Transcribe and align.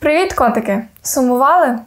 Привіт, 0.00 0.32
котики! 0.32 0.82
Сумували? 1.02 1.78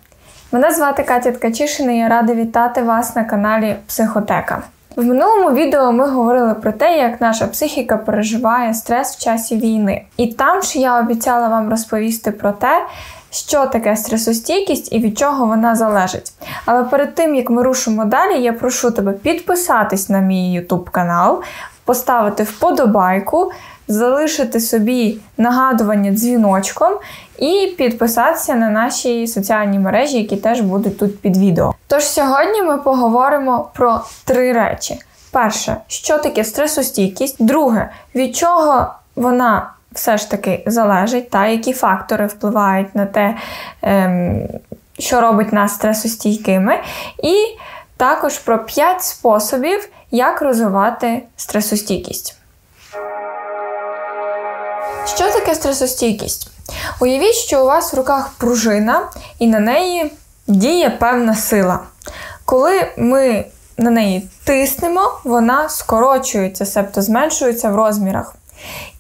Мене 0.52 0.72
звати 0.72 1.04
Катя 1.04 1.32
Ткачишина 1.32 1.92
і 1.92 1.98
я 1.98 2.08
рада 2.08 2.34
вітати 2.34 2.82
вас 2.82 3.16
на 3.16 3.24
каналі 3.24 3.76
Психотека. 3.88 4.62
В 4.96 5.06
минулому 5.06 5.52
відео 5.52 5.92
ми 5.92 6.10
говорили 6.10 6.54
про 6.54 6.72
те, 6.72 6.98
як 6.98 7.22
наша 7.22 7.48
психіка 7.48 7.98
переживає 7.98 8.74
стрес 8.74 9.16
в 9.16 9.24
часі 9.24 9.58
війни. 9.58 10.06
І 10.18 10.28
там 10.28 10.62
ж 10.62 10.80
я 10.80 11.00
обіцяла 11.00 11.48
вам 11.48 11.70
розповісти 11.70 12.32
про 12.32 12.52
те, 12.52 12.86
що 13.32 13.66
таке 13.66 13.96
стресостійкість 13.96 14.94
і 14.94 15.00
від 15.00 15.18
чого 15.18 15.46
вона 15.46 15.76
залежить. 15.76 16.34
Але 16.66 16.84
перед 16.84 17.16
тим 17.16 17.36
як 17.36 17.50
ми 17.50 17.64
рушимо 17.64 18.06
далі, 18.06 18.42
я 18.42 18.54
прошу 18.54 18.92
тебе 18.92 19.12
підписатись 19.12 20.10
на 20.10 20.20
мій 20.20 20.60
YouTube 20.60 20.92
канал, 20.92 21.44
поставити 21.86 22.44
вподобайку, 22.44 23.52
залишити 23.88 24.60
собі 24.60 25.18
нагадування 25.38 26.12
дзвіночком 26.12 26.94
і 27.40 27.74
підписатися 27.78 28.56
на 28.56 28.70
наші 28.70 29.28
соціальні 29.28 29.80
мережі, 29.80 30.18
які 30.18 30.38
теж 30.38 30.62
будуть 30.62 31.00
тут 31.00 31.22
під 31.22 31.38
відео. 31.38 31.74
Тож 31.88 32.04
сьогодні 32.04 32.62
ми 32.62 32.78
поговоримо 32.78 33.70
про 33.74 34.02
три 34.26 34.54
речі: 34.54 35.00
перше, 35.32 35.78
що 35.88 36.18
таке 36.18 36.44
стресостійкість, 36.44 37.46
друге, 37.46 37.90
від 38.16 38.36
чого 38.36 38.88
вона 39.16 39.70
все 39.92 40.18
ж 40.18 40.32
таки 40.32 40.64
залежить, 40.68 41.30
та 41.30 41.48
які 41.48 41.74
фактори 41.74 42.26
впливають 42.26 42.96
на 42.96 43.06
те, 43.06 43.36
ем, 43.82 44.48
що 45.00 45.22
робить 45.22 45.54
нас 45.54 45.74
стресостійкими, 45.74 46.80
і 47.24 47.36
також 47.98 48.38
про 48.38 48.66
5 48.66 49.04
способів, 49.04 49.90
як 50.12 50.42
розвивати 50.42 51.22
стресостійкість. 51.36 52.38
Що 55.06 55.32
таке 55.32 55.56
стресостійкість? 55.56 56.52
Уявіть, 57.00 57.36
що 57.36 57.64
у 57.64 57.66
вас 57.66 57.94
в 57.94 57.98
руках 57.98 58.30
пружина, 58.38 59.10
і 59.40 59.48
на 59.48 59.60
неї 59.60 60.12
діє 60.48 60.90
певна 60.90 61.36
сила. 61.36 61.80
Коли 62.46 62.92
ми 62.98 63.46
на 63.78 63.90
неї 63.90 64.30
тиснемо, 64.44 65.20
вона 65.24 65.70
скорочується, 65.70 66.66
себто 66.66 67.02
зменшується 67.02 67.70
в 67.70 67.76
розмірах. 67.76 68.36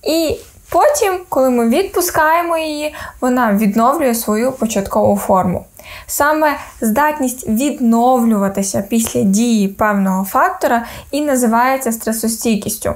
І 0.03 0.37
потім, 0.69 1.19
коли 1.29 1.49
ми 1.49 1.69
відпускаємо 1.69 2.57
її, 2.57 2.95
вона 3.21 3.53
відновлює 3.53 4.15
свою 4.15 4.51
початкову 4.51 5.17
форму. 5.17 5.65
Саме 6.07 6.57
здатність 6.81 7.47
відновлюватися 7.47 8.81
після 8.89 9.21
дії 9.21 9.67
певного 9.67 10.25
фактора 10.25 10.85
і 11.11 11.21
називається 11.21 11.91
стресостійкістю. 11.91 12.95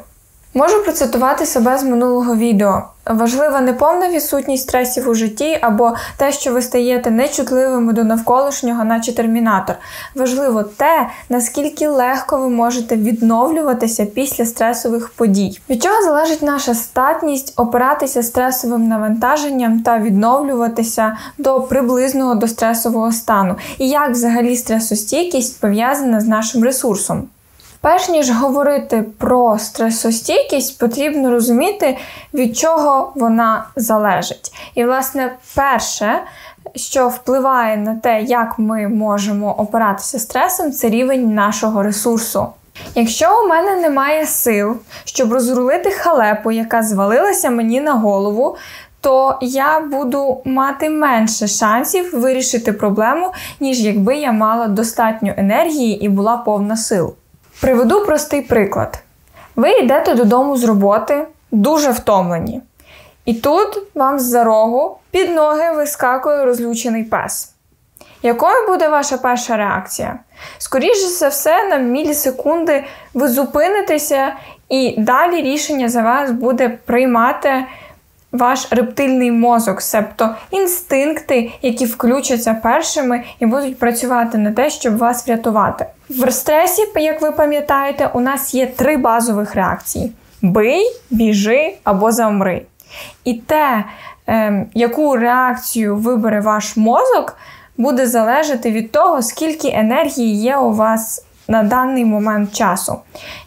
Можу 0.54 0.84
процитувати 0.84 1.46
себе 1.46 1.78
з 1.78 1.84
минулого 1.84 2.36
відео. 2.36 2.84
Важлива 3.06 3.62
не 3.62 3.74
повна 3.74 4.10
відсутність 4.10 4.64
стресів 4.64 5.10
у 5.10 5.14
житті 5.14 5.58
або 5.62 5.96
те, 6.18 6.32
що 6.32 6.54
ви 6.54 6.62
стаєте 6.62 7.12
нечутливими 7.12 7.94
до 7.94 8.04
навколишнього, 8.04 8.84
наче 8.84 9.16
термінатор. 9.16 9.76
Важливо 10.16 10.64
те, 10.64 11.08
наскільки 11.30 11.88
легко 11.88 12.38
ви 12.38 12.50
можете 12.50 12.96
відновлюватися 12.96 14.06
після 14.06 14.46
стресових 14.46 15.10
подій. 15.10 15.60
Від 15.70 15.84
чого 15.84 16.04
залежить 16.04 16.42
наша 16.42 16.74
статність 16.74 17.54
опиратися 17.58 18.24
стресовим 18.24 18.88
навантаженням 18.88 19.80
та 19.80 20.00
відновлюватися 20.00 21.18
до 21.38 21.62
приблизного 21.62 22.36
до 22.36 22.48
стресового 22.48 23.12
стану, 23.12 23.56
і 23.78 23.90
як 23.90 24.12
взагалі 24.12 24.56
стресостійкість 24.56 25.62
пов'язана 25.62 26.20
з 26.20 26.28
нашим 26.28 26.64
ресурсом. 26.64 27.28
Перш 27.82 28.10
ніж 28.10 28.32
говорити 28.32 29.06
про 29.18 29.60
стресостійкість, 29.60 30.80
потрібно 30.80 31.32
розуміти, 31.32 31.98
від 32.34 32.58
чого 32.58 33.12
вона 33.16 33.66
залежить. 33.76 34.52
І, 34.76 34.86
власне, 34.86 35.36
перше, 35.56 36.20
що 36.76 37.08
впливає 37.08 37.78
на 37.78 37.96
те, 37.96 38.22
як 38.22 38.60
ми 38.60 38.88
можемо 38.88 39.52
опиратися 39.52 40.20
стресом, 40.20 40.72
це 40.72 40.90
рівень 40.90 41.34
нашого 41.34 41.84
ресурсу. 41.84 42.48
Якщо 42.96 43.44
у 43.44 43.48
мене 43.48 43.76
немає 43.76 44.26
сил, 44.26 44.78
щоб 45.06 45.34
розрулити 45.34 45.92
халепу, 45.92 46.52
яка 46.52 46.84
звалилася 46.84 47.50
мені 47.50 47.82
на 47.82 47.94
голову, 47.94 48.58
то 49.02 49.38
я 49.42 49.80
буду 49.80 50.42
мати 50.46 50.90
менше 50.90 51.48
шансів 51.48 52.20
вирішити 52.20 52.74
проблему, 52.74 53.32
ніж 53.60 53.80
якби 53.80 54.18
я 54.18 54.32
мала 54.32 54.68
достатньо 54.68 55.34
енергії 55.38 56.06
і 56.06 56.10
була 56.10 56.38
повна 56.38 56.78
сил. 56.78 57.14
Приведу 57.62 58.06
простий 58.06 58.42
приклад. 58.42 59.00
Ви 59.56 59.72
йдете 59.72 60.16
додому 60.16 60.58
з 60.58 60.64
роботи, 60.64 61.28
дуже 61.52 61.92
втомлені. 61.92 62.62
І 63.26 63.34
тут 63.34 63.78
вам 63.96 64.20
з-за 64.20 64.44
рогу 64.44 64.98
під 65.12 65.36
ноги 65.36 65.72
вискакує 65.72 66.46
розлючений 66.46 67.04
пес. 67.04 67.54
Якою 68.24 68.68
буде 68.68 68.90
ваша 68.90 69.18
перша 69.18 69.58
реакція? 69.58 70.20
Скоріше 70.58 71.08
за 71.08 71.28
все, 71.28 71.70
на 71.70 71.78
мілісекунди 71.78 72.84
ви 73.14 73.28
зупинитеся, 73.28 74.34
і 74.70 74.96
далі 74.98 75.42
рішення 75.42 75.90
за 75.90 76.02
вас 76.02 76.32
буде 76.32 76.70
приймати 76.86 77.66
ваш 78.32 78.68
рептильний 78.72 79.32
мозок, 79.32 79.82
себто 79.82 80.36
інстинкти, 80.52 81.52
які 81.62 81.86
включаться 81.86 82.54
першими 82.54 83.24
і 83.40 83.46
будуть 83.46 83.80
працювати 83.80 84.38
на 84.38 84.52
те, 84.52 84.70
щоб 84.70 84.98
вас 84.98 85.28
врятувати. 85.28 85.86
В 86.10 86.32
стресі, 86.32 86.82
як 86.96 87.22
ви 87.22 87.32
пам'ятаєте, 87.32 88.10
у 88.14 88.20
нас 88.20 88.54
є 88.54 88.68
три 88.68 88.98
базових 88.98 89.56
реакції: 89.56 90.12
бий, 90.42 90.84
біжи 91.10 91.74
або 91.84 92.12
замри. 92.12 92.62
І 93.24 93.34
те, 93.34 93.84
ем, 94.28 94.66
яку 94.74 95.16
реакцію 95.16 95.96
вибере 95.96 96.42
ваш 96.42 96.78
мозок, 96.78 97.38
буде 97.78 98.08
залежати 98.08 98.72
від 98.72 98.92
того, 98.92 99.22
скільки 99.22 99.68
енергії 99.68 100.42
є 100.42 100.58
у 100.58 100.74
вас 100.74 101.26
на 101.48 101.64
даний 101.64 102.06
момент 102.06 102.54
часу. 102.54 103.00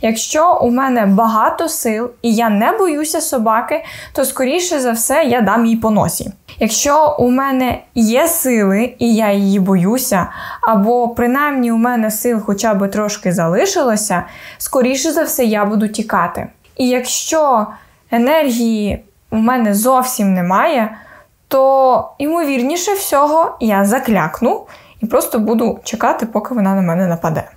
Якщо 0.03 0.59
у 0.63 0.71
мене 0.71 1.07
багато 1.07 1.69
сил 1.69 2.11
і 2.23 2.35
я 2.35 2.49
не 2.49 2.73
боюся 2.73 3.21
собаки, 3.21 3.85
то 4.13 4.25
скоріше 4.25 4.81
за 4.81 4.93
все 4.93 5.25
я 5.25 5.41
дам 5.41 5.67
їй 5.67 5.77
по 5.77 5.91
носі. 5.91 6.33
Якщо 6.59 7.17
у 7.19 7.31
мене 7.31 7.79
є 7.95 8.29
сили 8.29 8.95
і 8.99 9.15
я 9.15 9.33
її 9.33 9.61
боюся, 9.61 10.27
або 10.63 11.09
принаймні 11.09 11.73
у 11.73 11.77
мене 11.77 12.11
сил 12.11 12.41
хоча 12.47 12.75
б 12.75 12.89
трошки 12.89 13.33
залишилося, 13.33 14.23
скоріше 14.59 15.13
за 15.13 15.23
все 15.23 15.45
я 15.45 15.65
буду 15.65 15.89
тікати. 15.89 16.47
І 16.77 16.89
якщо 16.89 17.67
енергії 18.11 19.05
у 19.31 19.37
мене 19.37 19.75
зовсім 19.75 20.35
немає, 20.35 20.97
то 21.49 22.11
ймовірніше 22.19 22.93
всього 22.93 23.57
я 23.61 23.85
заклякну 23.85 24.67
і 25.01 25.07
просто 25.07 25.39
буду 25.39 25.79
чекати, 25.85 26.27
поки 26.27 26.55
вона 26.55 26.75
на 26.75 26.83
мене 26.83 27.07
нападе. 27.07 27.51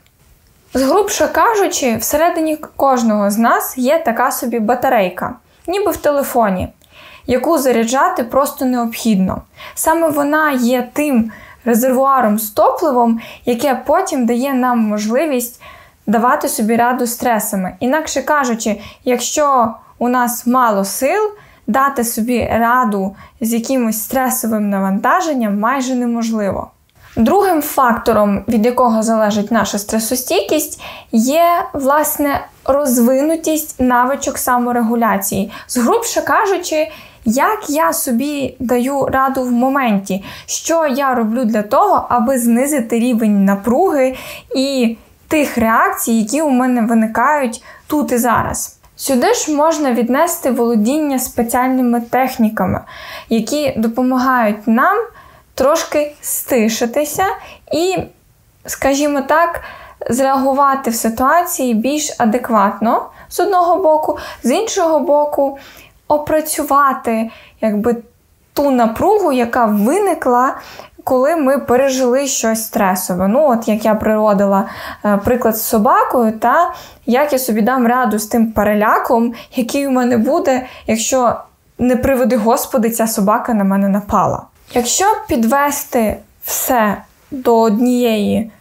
Згрубше 0.75 1.27
кажучи, 1.27 1.97
всередині 1.97 2.57
кожного 2.75 3.31
з 3.31 3.37
нас 3.37 3.77
є 3.77 3.99
така 4.05 4.31
собі 4.31 4.59
батарейка, 4.59 5.35
ніби 5.67 5.91
в 5.91 5.97
телефоні, 5.97 6.67
яку 7.27 7.57
заряджати 7.57 8.23
просто 8.23 8.65
необхідно. 8.65 9.41
Саме 9.75 10.09
вона 10.09 10.51
є 10.51 10.89
тим 10.93 11.31
резервуаром 11.65 12.39
з 12.39 12.49
топливом, 12.51 13.19
яке 13.45 13.81
потім 13.85 14.25
дає 14.25 14.53
нам 14.53 14.79
можливість 14.79 15.61
давати 16.07 16.49
собі 16.49 16.75
раду 16.75 17.07
стресами. 17.07 17.75
Інакше 17.79 18.21
кажучи, 18.21 18.81
якщо 19.03 19.73
у 19.97 20.09
нас 20.09 20.47
мало 20.47 20.85
сил, 20.85 21.31
дати 21.67 22.03
собі 22.03 22.49
раду 22.51 23.15
з 23.41 23.53
якимось 23.53 24.03
стресовим 24.03 24.69
навантаженням 24.69 25.59
майже 25.59 25.95
неможливо. 25.95 26.71
Другим 27.15 27.61
фактором, 27.61 28.43
від 28.47 28.65
якого 28.65 29.03
залежить 29.03 29.51
наша 29.51 29.77
стресостійкість, 29.77 30.81
є 31.11 31.45
власне 31.73 32.45
розвинутість 32.65 33.79
навичок 33.79 34.37
саморегуляції. 34.37 35.51
Згрубше 35.67 36.21
кажучи, 36.21 36.91
як 37.25 37.69
я 37.69 37.93
собі 37.93 38.55
даю 38.59 39.05
раду 39.05 39.43
в 39.43 39.51
моменті, 39.51 40.23
що 40.45 40.87
я 40.87 41.15
роблю 41.15 41.45
для 41.45 41.61
того, 41.61 42.05
аби 42.09 42.39
знизити 42.39 42.99
рівень 42.99 43.45
напруги 43.45 44.15
і 44.55 44.97
тих 45.27 45.57
реакцій, 45.57 46.11
які 46.11 46.41
у 46.41 46.49
мене 46.49 46.81
виникають 46.81 47.63
тут 47.87 48.11
і 48.11 48.17
зараз. 48.17 48.79
Сюди 48.95 49.33
ж 49.33 49.55
можна 49.55 49.93
віднести 49.93 50.51
володіння 50.51 51.19
спеціальними 51.19 52.01
техніками, 52.01 52.81
які 53.29 53.73
допомагають 53.77 54.67
нам 54.67 54.97
трошки 55.55 56.15
стишитися 56.21 57.25
і, 57.71 57.97
скажімо 58.65 59.21
так, 59.21 59.61
зреагувати 60.09 60.89
в 60.89 60.95
ситуації 60.95 61.73
більш 61.73 62.15
адекватно 62.17 63.09
з 63.29 63.39
одного 63.39 63.83
боку, 63.83 64.17
з 64.43 64.51
іншого 64.51 64.99
боку, 64.99 65.57
опрацювати 66.07 67.29
якби 67.61 67.95
ту 68.53 68.71
напругу, 68.71 69.31
яка 69.31 69.65
виникла. 69.65 70.57
Коли 71.05 71.35
ми 71.35 71.57
пережили 71.57 72.27
щось 72.27 72.63
стресове. 72.63 73.27
Ну, 73.27 73.49
от 73.49 73.67
як 73.67 73.85
я 73.85 73.95
приводила 73.95 74.65
е, 75.05 75.17
приклад 75.17 75.57
з 75.57 75.61
собакою, 75.61 76.31
та 76.31 76.73
як 77.05 77.33
я 77.33 77.39
собі 77.39 77.61
дам 77.61 77.87
раду 77.87 78.19
з 78.19 78.25
тим 78.25 78.51
переляком, 78.51 79.33
який 79.55 79.87
у 79.87 79.91
мене 79.91 80.17
буде, 80.17 80.65
якщо 80.87 81.35
не 81.77 81.95
приведи 81.95 82.37
Господи, 82.37 82.89
ця 82.89 83.07
собака 83.07 83.53
на 83.53 83.63
мене 83.63 83.89
напала. 83.89 84.41
Якщо 84.73 85.05
підвести 85.27 86.17
все 86.43 86.97
до 87.31 87.59
однієї 87.59 88.51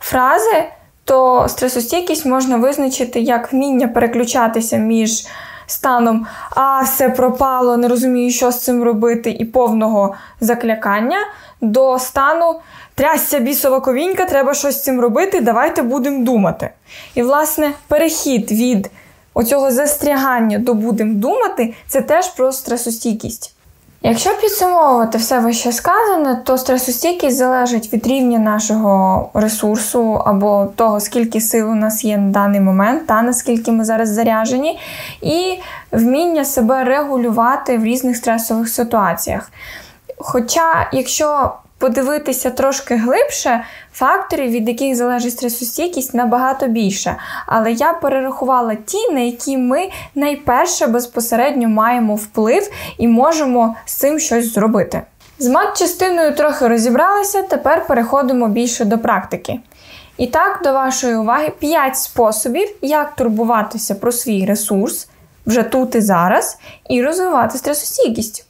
фрази, 0.00 0.64
то 1.04 1.46
стресостійкість 1.48 2.26
можна 2.26 2.56
визначити 2.56 3.20
як 3.20 3.52
вміння 3.52 3.88
переключатися 3.88 4.76
між 4.76 5.26
станом 5.66 6.26
а 6.50 6.82
все 6.82 7.08
пропало, 7.08 7.76
не 7.76 7.88
розумію, 7.88 8.30
що 8.30 8.50
з 8.50 8.60
цим 8.60 8.82
робити, 8.82 9.30
і 9.30 9.44
повного 9.44 10.14
заклякання 10.40 11.18
до 11.60 11.98
стану 11.98 12.60
трясся 12.94 13.38
бісова 13.38 13.80
ковінька, 13.80 14.24
треба 14.24 14.54
щось 14.54 14.76
з 14.76 14.82
цим 14.82 15.00
робити, 15.00 15.40
давайте 15.40 15.82
будемо 15.82 16.24
думати. 16.24 16.70
І, 17.14 17.22
власне, 17.22 17.72
перехід 17.88 18.52
від 18.52 18.90
оцього 19.34 19.70
застрягання 19.70 20.58
до 20.58 20.74
будемо 20.74 21.14
думати, 21.14 21.74
це 21.88 22.00
теж 22.00 22.28
про 22.28 22.52
стресостійкість. 22.52 23.54
Якщо 24.04 24.30
підсумовувати 24.40 25.18
все 25.18 25.40
вище 25.40 25.72
сказане, 25.72 26.42
то 26.44 26.58
стресостійкість 26.58 27.36
залежить 27.36 27.92
від 27.92 28.06
рівня 28.06 28.38
нашого 28.38 29.30
ресурсу 29.34 30.22
або 30.26 30.66
того, 30.76 31.00
скільки 31.00 31.40
сил 31.40 31.70
у 31.70 31.74
нас 31.74 32.04
є 32.04 32.18
на 32.18 32.30
даний 32.30 32.60
момент, 32.60 33.06
та 33.06 33.22
наскільки 33.22 33.72
ми 33.72 33.84
зараз 33.84 34.08
заряжені, 34.08 34.78
і 35.22 35.58
вміння 35.92 36.44
себе 36.44 36.84
регулювати 36.84 37.78
в 37.78 37.84
різних 37.84 38.16
стресових 38.16 38.68
ситуаціях. 38.68 39.50
Хоча, 40.18 40.88
якщо 40.92 41.52
подивитися 41.82 42.50
трошки 42.50 42.96
глибше, 42.96 43.64
факторів, 43.92 44.50
від 44.50 44.68
яких 44.68 44.96
залежить 44.96 45.32
стресостійкість, 45.32 46.14
набагато 46.14 46.66
більше. 46.66 47.16
Але 47.46 47.72
я 47.72 47.92
перерахувала 47.92 48.74
ті, 48.74 49.12
на 49.12 49.20
які 49.20 49.56
ми 49.56 49.88
найперше 50.14 50.86
безпосередньо 50.86 51.68
маємо 51.68 52.14
вплив 52.14 52.70
і 52.98 53.08
можемо 53.08 53.76
з 53.84 53.94
цим 53.94 54.18
щось 54.18 54.54
зробити. 54.54 55.02
З 55.38 55.48
мат-частиною 55.48 56.36
трохи 56.36 56.68
розібралися, 56.68 57.42
тепер 57.42 57.86
переходимо 57.86 58.48
більше 58.48 58.84
до 58.84 58.98
практики. 58.98 59.60
І 60.16 60.26
так, 60.26 60.60
до 60.64 60.72
вашої 60.72 61.16
уваги, 61.16 61.52
5 61.58 61.96
способів, 61.96 62.68
як 62.82 63.14
турбуватися 63.14 63.94
про 63.94 64.12
свій 64.12 64.46
ресурс 64.46 65.08
вже 65.46 65.62
тут 65.62 65.94
і 65.94 66.00
зараз, 66.00 66.58
і 66.90 67.02
розвивати 67.02 67.58
стресостійкість. 67.58 68.46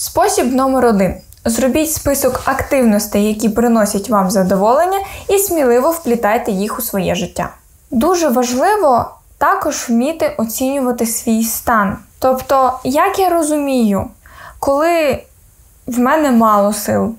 Спосіб 0.00 0.54
номер 0.54 0.86
один. 0.86 1.14
Зробіть 1.44 1.92
список 1.92 2.40
активностей, 2.44 3.24
які 3.24 3.48
приносять 3.48 4.10
вам 4.10 4.30
задоволення, 4.30 4.98
і 5.28 5.38
сміливо 5.38 5.90
вплітайте 5.90 6.52
їх 6.52 6.78
у 6.78 6.82
своє 6.82 7.14
життя. 7.14 7.50
Дуже 7.90 8.28
важливо 8.28 9.10
також 9.38 9.88
вміти 9.88 10.34
оцінювати 10.38 11.06
свій 11.06 11.44
стан. 11.44 11.96
Тобто, 12.18 12.80
як 12.84 13.18
я 13.18 13.28
розумію, 13.28 14.04
коли 14.58 15.22
в 15.86 15.98
мене 15.98 16.30
мало 16.30 16.72
сил, 16.72 17.14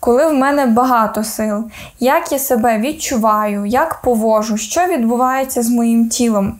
коли 0.00 0.26
в 0.26 0.34
мене 0.34 0.66
багато 0.66 1.24
сил, 1.24 1.64
як 2.00 2.32
я 2.32 2.38
себе 2.38 2.78
відчуваю, 2.78 3.66
як 3.66 4.00
повожу, 4.02 4.56
що 4.56 4.86
відбувається 4.86 5.62
з 5.62 5.68
моїм 5.70 6.08
тілом. 6.08 6.58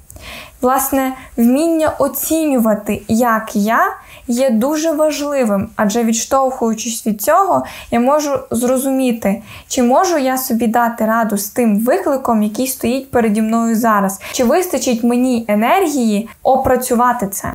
Власне, 0.60 1.12
вміння 1.36 1.92
оцінювати, 1.98 3.02
як 3.08 3.56
я 3.56 3.96
є 4.28 4.50
дуже 4.50 4.93
важливим, 4.93 5.69
адже 5.76 6.05
відштовхуючись 6.05 7.06
від 7.06 7.23
цього, 7.23 7.64
я 7.90 8.00
можу 8.00 8.38
зрозуміти, 8.50 9.43
чи 9.69 9.82
можу 9.82 10.19
я 10.19 10.38
собі 10.38 10.67
дати 10.67 11.06
раду 11.06 11.38
з 11.38 11.49
тим 11.49 11.78
викликом, 11.81 12.43
який 12.43 12.67
стоїть 12.67 13.11
переді 13.11 13.43
мною 13.43 13.76
зараз, 13.76 14.20
чи 14.32 14.44
вистачить 14.44 15.05
мені 15.05 15.44
енергії 15.49 16.28
опрацювати 16.43 17.26
це. 17.26 17.52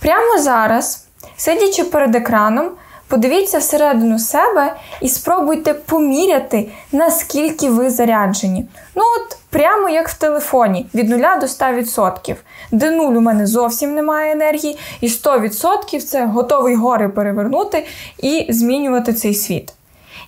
Прямо 0.00 0.38
зараз, 0.38 1.06
сидячи 1.36 1.84
перед 1.84 2.14
екраном, 2.14 2.70
Подивіться 3.12 3.58
всередину 3.58 4.18
себе 4.18 4.76
і 5.00 5.08
спробуйте 5.08 5.74
поміряти, 5.74 6.68
наскільки 6.92 7.70
ви 7.70 7.90
заряджені. 7.90 8.66
Ну, 8.94 9.02
от 9.02 9.36
прямо 9.50 9.88
як 9.88 10.08
в 10.08 10.18
телефоні, 10.18 10.86
від 10.94 11.08
0 11.08 11.18
до 11.18 11.46
100%. 11.46 12.36
Де 12.70 12.90
0 12.90 13.12
у 13.12 13.20
мене 13.20 13.46
зовсім 13.46 13.94
немає 13.94 14.32
енергії, 14.32 14.78
і 15.00 15.08
100% 15.08 16.00
це 16.00 16.26
готовий 16.26 16.74
гори 16.74 17.08
перевернути 17.08 17.86
і 18.18 18.46
змінювати 18.48 19.12
цей 19.12 19.34
світ. 19.34 19.72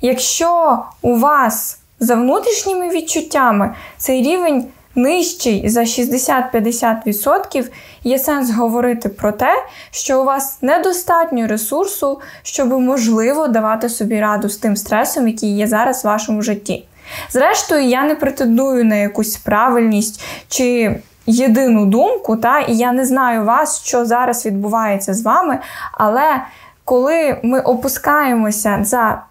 Якщо 0.01 0.79
у 1.03 1.17
вас 1.17 1.79
за 2.01 2.15
внутрішніми 2.15 2.89
відчуттями 2.89 3.75
цей 3.97 4.23
рівень 4.23 4.65
нижчий 4.95 5.69
за 5.69 5.81
60-50%, 5.81 7.65
є 8.05 8.19
сенс 8.19 8.51
говорити 8.51 9.09
про 9.09 9.33
те, 9.33 9.65
що 9.91 10.21
у 10.21 10.25
вас 10.25 10.59
недостатньо 10.63 11.47
ресурсу, 11.47 12.21
щоб 12.43 12.81
можливо 12.81 13.49
давати 13.49 13.89
собі 13.89 14.21
раду 14.21 14.49
з 14.49 14.57
тим 14.57 14.77
стресом, 14.77 15.29
який 15.29 15.57
є 15.57 15.67
зараз 15.67 16.05
в 16.05 16.07
вашому 16.07 16.43
житті. 16.43 16.85
Зрештою, 17.31 17.85
я 17.85 18.05
не 18.05 18.15
претендую 18.15 18.85
на 18.85 18.95
якусь 18.95 19.37
правильність 19.37 20.23
чи 20.49 20.97
єдину 21.27 21.87
думку, 21.87 22.37
та, 22.37 22.61
і 22.61 22.77
я 22.77 22.93
не 22.93 23.05
знаю 23.05 23.45
вас, 23.45 23.85
що 23.85 24.05
зараз 24.05 24.47
відбувається 24.47 25.15
з 25.15 25.23
вами, 25.23 25.59
але 25.93 26.43
коли 26.85 27.41
ми 27.43 27.61
опускаємося 27.61 28.79
за 28.83 29.23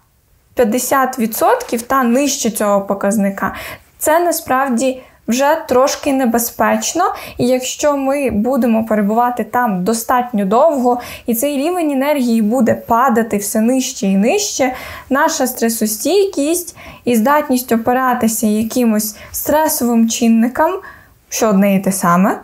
50% 0.56 1.82
та 1.82 2.02
нижче 2.02 2.50
цього 2.50 2.80
показника, 2.80 3.54
це 3.98 4.20
насправді 4.20 5.02
вже 5.28 5.56
трошки 5.68 6.12
небезпечно, 6.12 7.04
і 7.38 7.46
якщо 7.46 7.96
ми 7.96 8.30
будемо 8.30 8.84
перебувати 8.84 9.44
там 9.44 9.84
достатньо 9.84 10.44
довго, 10.44 11.00
і 11.26 11.34
цей 11.34 11.56
рівень 11.56 11.90
енергії 11.90 12.42
буде 12.42 12.74
падати 12.74 13.36
все 13.36 13.60
нижче 13.60 14.06
і 14.06 14.16
нижче, 14.16 14.74
наша 15.10 15.46
стресостійкість 15.46 16.76
і 17.04 17.16
здатність 17.16 17.72
опиратися 17.72 18.46
якимось 18.46 19.16
стресовим 19.32 20.08
чинникам, 20.08 20.80
що 21.28 21.48
одне 21.48 21.74
і 21.74 21.80
те 21.80 21.92
саме, 21.92 22.40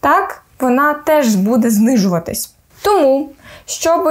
так, 0.00 0.42
вона 0.60 0.94
теж 0.94 1.34
буде 1.34 1.70
знижуватись. 1.70 2.54
Тому, 2.82 3.28
щоб 3.66 4.08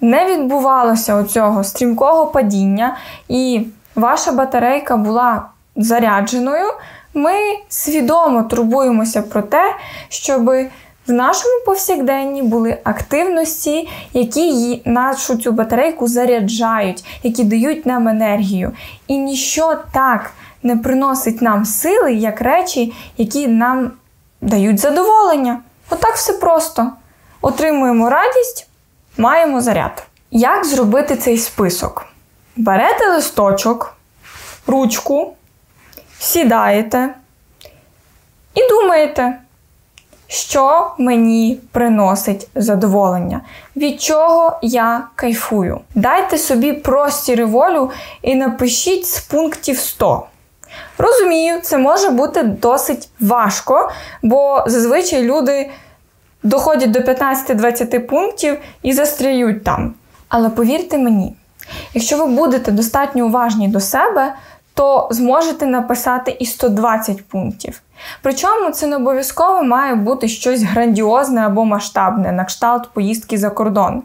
не 0.00 0.26
відбувалося 0.26 1.14
оцього 1.14 1.64
стрімкого 1.64 2.26
падіння, 2.26 2.96
і 3.28 3.66
ваша 3.94 4.32
батарейка 4.32 4.96
була 4.96 5.42
зарядженою, 5.76 6.66
ми 7.14 7.32
свідомо 7.68 8.42
турбуємося 8.42 9.22
про 9.22 9.42
те, 9.42 9.74
щоб 10.08 10.44
в 11.06 11.12
нашому 11.12 11.64
повсякденні 11.66 12.42
були 12.42 12.78
активності, 12.84 13.88
які 14.12 14.82
нашу 14.84 15.36
цю 15.36 15.52
батарейку 15.52 16.08
заряджають, 16.08 17.04
які 17.22 17.44
дають 17.44 17.86
нам 17.86 18.08
енергію. 18.08 18.72
І 19.06 19.18
ніщо 19.18 19.76
так 19.92 20.30
не 20.62 20.76
приносить 20.76 21.42
нам 21.42 21.64
сили, 21.64 22.14
як 22.14 22.40
речі, 22.40 22.92
які 23.16 23.48
нам 23.48 23.90
дають 24.40 24.78
задоволення. 24.78 25.58
Отак 25.90 26.14
все 26.14 26.32
просто. 26.32 26.90
Отримуємо 27.40 28.10
радість, 28.10 28.68
маємо 29.16 29.60
заряд. 29.60 30.06
Як 30.30 30.64
зробити 30.64 31.16
цей 31.16 31.38
список? 31.38 32.06
Берете 32.56 33.08
листочок, 33.08 33.96
ручку 34.66 35.34
сідаєте 36.22 37.14
і 38.54 38.68
думаєте, 38.68 39.38
що 40.26 40.90
мені 40.98 41.60
приносить 41.72 42.48
задоволення, 42.54 43.40
від 43.76 44.02
чого 44.02 44.58
я 44.62 45.06
кайфую. 45.14 45.80
Дайте 45.94 46.38
собі 46.38 46.72
простір 46.72 47.46
волю 47.46 47.90
і 48.22 48.34
напишіть 48.34 49.06
з 49.06 49.20
пунктів 49.20 49.78
100. 49.78 50.26
Розумію, 50.98 51.60
це 51.62 51.78
може 51.78 52.10
бути 52.10 52.42
досить 52.42 53.08
важко, 53.20 53.90
бо 54.22 54.64
зазвичай 54.66 55.22
люди 55.22 55.70
доходять 56.42 56.90
до 56.90 56.98
15-20 56.98 57.98
пунктів 57.98 58.58
і 58.82 58.92
застряють 58.92 59.64
там. 59.64 59.94
Але 60.28 60.50
повірте 60.50 60.98
мені, 60.98 61.34
якщо 61.94 62.16
ви 62.16 62.26
будете 62.26 62.72
достатньо 62.72 63.26
уважні 63.26 63.68
до 63.68 63.80
себе, 63.80 64.34
то 64.74 65.08
зможете 65.10 65.66
написати 65.66 66.36
і 66.40 66.46
120 66.46 67.28
пунктів. 67.28 67.82
Причому 68.22 68.70
це 68.70 68.86
не 68.86 68.96
обов'язково 68.96 69.62
має 69.62 69.94
бути 69.94 70.28
щось 70.28 70.62
грандіозне 70.62 71.46
або 71.46 71.64
масштабне, 71.64 72.32
на 72.32 72.44
кшталт 72.44 72.90
поїздки 72.92 73.38
за 73.38 73.50
кордон. 73.50 74.02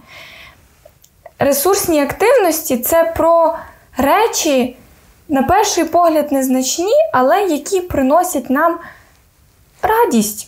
Ресурсні 1.40 2.02
активності 2.02 2.78
це 2.78 3.14
про 3.18 3.56
речі, 3.98 4.78
на 5.30 5.44
перший 5.44 5.86
погляд, 5.86 6.32
незначні, 6.32 6.94
але 7.14 7.44
які 7.44 7.82
приносять 7.82 8.50
нам 8.50 8.78
радість. 9.82 10.47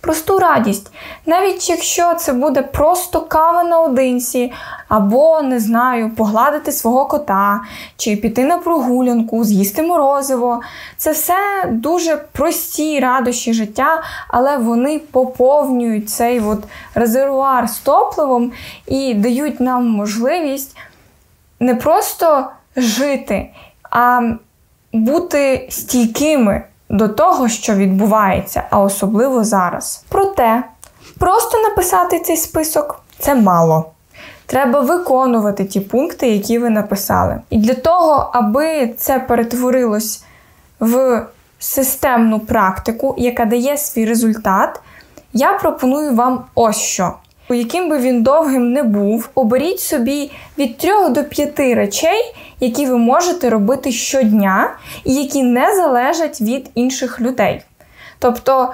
Просту 0.00 0.38
радість. 0.38 0.90
Навіть 1.26 1.70
якщо 1.70 2.14
це 2.14 2.32
буде 2.32 2.62
просто 2.62 3.20
кава 3.20 3.64
наодинці, 3.64 4.52
або, 4.88 5.42
не 5.42 5.60
знаю, 5.60 6.10
погладити 6.10 6.72
свого 6.72 7.06
кота, 7.06 7.60
чи 7.96 8.16
піти 8.16 8.44
на 8.44 8.58
прогулянку, 8.58 9.44
з'їсти 9.44 9.82
морозиво. 9.82 10.60
Це 10.96 11.12
все 11.12 11.34
дуже 11.70 12.16
прості 12.16 13.00
радощі 13.00 13.52
життя, 13.52 14.02
але 14.28 14.56
вони 14.56 14.98
поповнюють 14.98 16.10
цей 16.10 16.40
от 16.40 16.64
резервуар 16.94 17.68
з 17.68 17.78
топливом 17.78 18.52
і 18.86 19.14
дають 19.14 19.60
нам 19.60 19.88
можливість 19.88 20.76
не 21.60 21.74
просто 21.74 22.46
жити, 22.76 23.50
а 23.90 24.20
бути 24.92 25.68
стійкими 25.70 26.62
до 26.88 27.08
того, 27.08 27.48
що 27.48 27.74
відбувається, 27.74 28.62
а 28.70 28.80
особливо 28.80 29.44
зараз. 29.44 30.04
Проте, 30.08 30.62
просто 31.18 31.58
написати 31.62 32.20
цей 32.20 32.36
список 32.36 33.02
це 33.18 33.34
мало. 33.34 33.84
Треба 34.46 34.80
виконувати 34.80 35.64
ті 35.64 35.80
пункти, 35.80 36.28
які 36.28 36.58
ви 36.58 36.70
написали. 36.70 37.40
І 37.50 37.58
для 37.58 37.74
того, 37.74 38.30
аби 38.32 38.94
це 38.96 39.18
перетворилось 39.18 40.24
в 40.80 41.26
системну 41.58 42.40
практику, 42.40 43.14
яка 43.18 43.44
дає 43.44 43.78
свій 43.78 44.06
результат, 44.06 44.80
я 45.32 45.52
пропоную 45.52 46.14
вам 46.14 46.44
ось 46.54 46.76
що 46.76 47.12
яким 47.54 47.88
би 47.88 47.98
він 47.98 48.22
довгим 48.22 48.72
не 48.72 48.82
був, 48.82 49.28
оберіть 49.34 49.80
собі 49.80 50.30
від 50.58 50.78
3 50.78 51.08
до 51.08 51.24
5 51.24 51.58
речей, 51.58 52.34
які 52.60 52.86
ви 52.86 52.98
можете 52.98 53.50
робити 53.50 53.92
щодня, 53.92 54.70
і 55.04 55.14
які 55.14 55.42
не 55.42 55.76
залежать 55.76 56.40
від 56.40 56.70
інших 56.74 57.20
людей. 57.20 57.62
Тобто, 58.18 58.72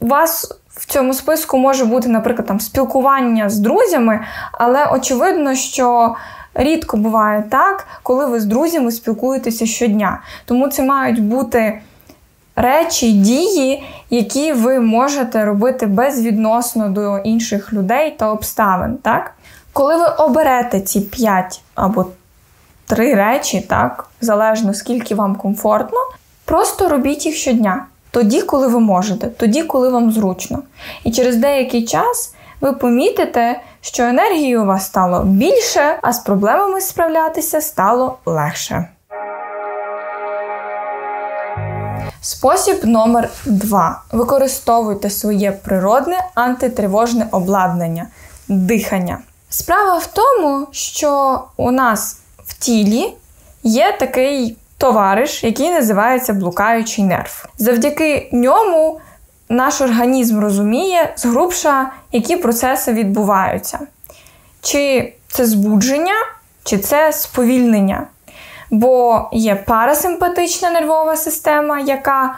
у 0.00 0.06
вас 0.06 0.54
в 0.70 0.86
цьому 0.86 1.14
списку 1.14 1.58
може 1.58 1.84
бути, 1.84 2.08
наприклад, 2.08 2.48
там 2.48 2.60
спілкування 2.60 3.50
з 3.50 3.58
друзями, 3.58 4.20
але 4.52 4.86
очевидно, 4.86 5.54
що. 5.54 6.14
Рідко 6.54 6.96
буває 6.96 7.44
так, 7.50 7.86
коли 8.02 8.26
ви 8.26 8.40
з 8.40 8.44
друзями 8.44 8.92
спілкуєтеся 8.92 9.66
щодня. 9.66 10.22
Тому 10.44 10.68
це 10.68 10.82
мають 10.82 11.22
бути 11.22 11.80
речі, 12.58 13.12
дії, 13.12 13.82
які 14.10 14.52
ви 14.52 14.80
можете 14.80 15.44
робити 15.44 15.86
безвідносно 15.86 16.88
до 16.88 17.18
інших 17.18 17.72
людей 17.72 18.14
та 18.18 18.30
обставин. 18.30 18.96
так? 18.96 19.34
Коли 19.72 19.96
ви 19.96 20.06
оберете 20.06 20.80
ці 20.80 21.00
5 21.00 21.60
або 21.74 22.06
3 22.86 23.14
речі, 23.14 23.60
так, 23.60 24.10
залежно 24.20 24.74
скільки 24.74 25.14
вам 25.14 25.36
комфортно, 25.36 25.98
просто 26.44 26.88
робіть 26.88 27.26
їх 27.26 27.36
щодня. 27.36 27.86
Тоді, 28.10 28.42
коли 28.42 28.68
ви 28.68 28.80
можете, 28.80 29.26
тоді, 29.26 29.62
коли 29.62 29.88
вам 29.88 30.12
зручно. 30.12 30.62
І 31.04 31.12
через 31.12 31.36
деякий 31.36 31.84
час 31.84 32.34
ви 32.60 32.72
помітите, 32.72 33.60
що 33.80 34.02
енергії 34.02 34.58
у 34.58 34.64
вас 34.64 34.86
стало 34.86 35.24
більше, 35.24 35.98
а 36.02 36.12
з 36.12 36.18
проблемами 36.18 36.80
справлятися 36.80 37.60
стало 37.60 38.18
легше. 38.26 38.88
Спосіб 42.28 42.84
номер 42.84 43.30
2. 43.46 44.02
Використовуйте 44.12 45.10
своє 45.10 45.52
природне 45.52 46.24
антитривожне 46.34 47.28
обладнання 47.30 48.06
дихання. 48.48 49.18
Справа 49.48 49.98
в 49.98 50.06
тому, 50.06 50.66
що 50.72 51.40
у 51.56 51.70
нас 51.70 52.18
в 52.44 52.58
тілі 52.58 53.14
є 53.62 53.96
такий 54.00 54.56
товариш, 54.78 55.44
який 55.44 55.70
називається 55.70 56.32
блукаючий 56.32 57.04
нерв. 57.04 57.48
Завдяки 57.58 58.28
ньому 58.32 59.00
наш 59.48 59.80
організм 59.80 60.40
розуміє 60.40 61.12
згрубша, 61.16 61.90
які 62.12 62.36
процеси 62.36 62.92
відбуваються. 62.92 63.78
Чи 64.60 65.14
це 65.28 65.46
збудження, 65.46 66.16
чи 66.64 66.78
це 66.78 67.12
сповільнення. 67.12 68.06
Бо 68.70 69.28
є 69.32 69.54
парасимпатична 69.56 70.70
нервова 70.70 71.16
система, 71.16 71.80
яка 71.80 72.34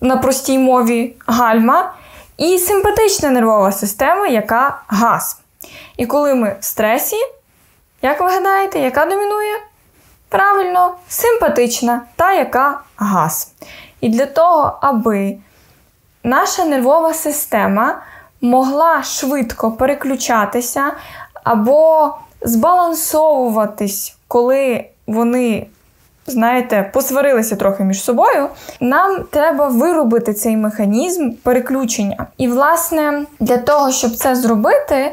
на 0.00 0.16
простій 0.16 0.58
мові 0.58 1.16
гальма, 1.26 1.92
і 2.36 2.58
симпатична 2.58 3.30
нервова 3.30 3.72
система, 3.72 4.26
яка 4.26 4.82
газ. 4.86 5.40
І 5.96 6.06
коли 6.06 6.34
ми 6.34 6.56
в 6.60 6.64
стресі, 6.64 7.16
як 8.02 8.20
ви 8.20 8.30
гадаєте, 8.30 8.78
яка 8.78 9.04
домінує? 9.04 9.54
Правильно, 10.28 10.94
симпатична 11.08 12.00
та 12.16 12.32
яка 12.32 12.80
газ. 12.96 13.52
І 14.00 14.08
для 14.08 14.26
того, 14.26 14.78
аби 14.80 15.36
наша 16.24 16.64
нервова 16.64 17.14
система 17.14 18.02
могла 18.40 19.02
швидко 19.02 19.72
переключатися 19.72 20.92
або 21.44 22.14
збалансовуватись 22.42 24.16
коли 24.34 24.84
вони, 25.06 25.66
знаєте, 26.26 26.90
посварилися 26.94 27.56
трохи 27.56 27.84
між 27.84 28.02
собою, 28.02 28.48
нам 28.80 29.24
треба 29.30 29.68
виробити 29.68 30.34
цей 30.34 30.56
механізм 30.56 31.30
переключення. 31.42 32.26
І, 32.38 32.48
власне, 32.48 33.24
для 33.40 33.58
того, 33.58 33.92
щоб 33.92 34.10
це 34.10 34.36
зробити, 34.36 35.12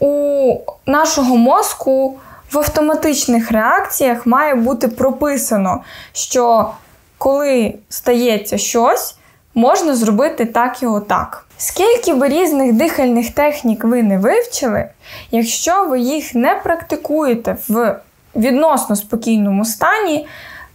у 0.00 0.56
нашого 0.86 1.36
мозку 1.36 2.14
в 2.52 2.58
автоматичних 2.58 3.52
реакціях 3.52 4.26
має 4.26 4.54
бути 4.54 4.88
прописано, 4.88 5.80
що 6.12 6.70
коли 7.18 7.74
стається 7.88 8.58
щось, 8.58 9.16
можна 9.54 9.94
зробити 9.94 10.44
так 10.44 10.82
і 10.82 10.86
отак. 10.86 11.46
Скільки 11.58 12.14
би 12.14 12.28
різних 12.28 12.72
дихальних 12.72 13.34
технік 13.34 13.84
ви 13.84 14.02
не 14.02 14.18
вивчили, 14.18 14.88
якщо 15.30 15.84
ви 15.84 16.00
їх 16.00 16.34
не 16.34 16.54
практикуєте 16.54 17.56
в 17.68 17.96
відносно 18.36 18.96
спокійному 18.96 19.64
стані, 19.64 20.26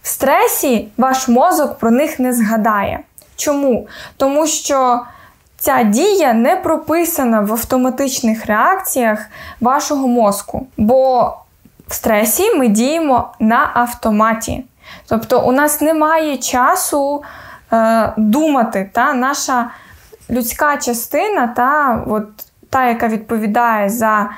в 0.02 0.08
стресі 0.08 0.88
ваш 0.96 1.28
мозок 1.28 1.78
про 1.78 1.90
них 1.90 2.18
не 2.18 2.32
згадає. 2.32 3.00
Чому? 3.36 3.88
Тому 4.16 4.46
що 4.46 5.00
ця 5.56 5.82
дія 5.82 6.32
не 6.32 6.56
прописана 6.56 7.40
в 7.40 7.52
автоматичних 7.52 8.46
реакціях 8.46 9.26
вашого 9.60 10.08
мозку. 10.08 10.66
Бо 10.76 11.34
в 11.88 11.94
стресі 11.94 12.54
ми 12.54 12.68
діємо 12.68 13.34
на 13.40 13.70
автоматі. 13.74 14.64
Тобто, 15.08 15.40
у 15.46 15.52
нас 15.52 15.80
немає 15.80 16.36
часу 16.36 17.22
е, 17.72 18.12
думати. 18.16 18.90
Та 18.92 19.12
Наша 19.12 19.70
людська 20.30 20.76
частина, 20.76 21.46
та, 21.46 22.02
от, 22.06 22.28
та, 22.70 22.86
яка 22.86 23.08
відповідає 23.08 23.88
за 23.88 24.30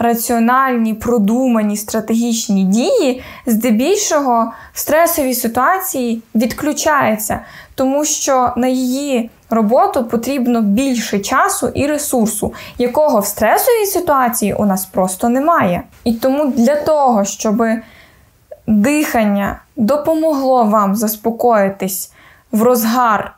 раціональні, 0.00 0.94
продумані 0.94 1.76
стратегічні 1.76 2.64
дії, 2.64 3.22
здебільшого 3.46 4.52
в 4.72 4.78
стресовій 4.78 5.34
ситуації 5.34 6.22
відключається, 6.34 7.40
тому 7.74 8.04
що 8.04 8.52
на 8.56 8.66
її 8.66 9.30
роботу 9.50 10.04
потрібно 10.04 10.62
більше 10.62 11.18
часу 11.18 11.68
і 11.68 11.86
ресурсу, 11.86 12.52
якого 12.78 13.20
в 13.20 13.26
стресовій 13.26 13.86
ситуації 13.86 14.54
у 14.54 14.64
нас 14.64 14.86
просто 14.86 15.28
немає. 15.28 15.82
І 16.04 16.12
тому 16.12 16.46
для 16.46 16.76
того, 16.76 17.24
щоб 17.24 17.62
дихання 18.66 19.58
допомогло 19.76 20.64
вам 20.64 20.96
заспокоїтись 20.96 22.12
в 22.52 22.62
розгар 22.62 23.34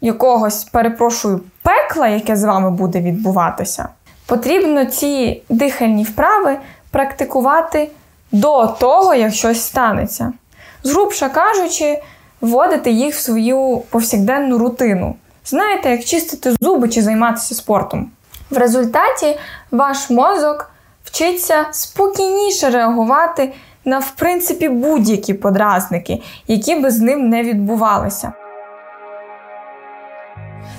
якогось, 0.00 0.64
перепрошую, 0.64 1.40
пекла, 1.62 2.08
яке 2.08 2.36
з 2.36 2.44
вами 2.44 2.70
буде 2.70 3.00
відбуватися 3.00 3.88
потрібно 4.26 4.84
ці 4.84 5.42
дихальні 5.48 6.04
вправи 6.04 6.56
практикувати 6.90 7.90
до 8.32 8.66
того, 8.66 9.14
як 9.14 9.34
щось 9.34 9.62
станеться. 9.62 10.32
Згрубша 10.82 11.28
кажучи, 11.28 12.02
вводити 12.40 12.90
їх 12.90 13.14
в 13.14 13.20
свою 13.20 13.82
повсякденну 13.90 14.58
рутину. 14.58 15.14
Знаєте, 15.44 15.90
як 15.90 16.04
чистити 16.04 16.54
зуби 16.60 16.88
чи 16.88 17.02
займатися 17.02 17.54
спортом. 17.54 18.10
В 18.50 18.56
результаті 18.56 19.38
ваш 19.70 20.10
мозок 20.10 20.70
вчиться 21.04 21.66
спокійніше 21.72 22.70
реагувати 22.70 23.52
на, 23.84 23.98
в 23.98 24.10
принципі, 24.10 24.68
будь-які 24.68 25.34
подразники, 25.34 26.22
які 26.48 26.74
би 26.74 26.90
з 26.90 27.00
ним 27.00 27.28
не 27.28 27.42
відбувалися. 27.42 28.32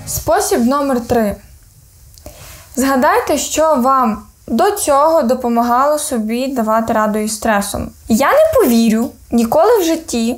Спосіб 0.06 0.64
номер 0.64 1.00
3 1.00 1.36
Згадайте, 2.76 3.38
що 3.38 3.74
вам 3.74 4.22
до 4.46 4.70
цього 4.70 5.22
допомагало 5.22 5.98
собі 5.98 6.46
давати 6.46 6.92
раду 6.92 7.18
із 7.18 7.34
стресом. 7.34 7.90
Я 8.08 8.32
не 8.32 8.60
повірю 8.60 9.10
ніколи 9.30 9.78
в 9.78 9.84
житті, 9.84 10.36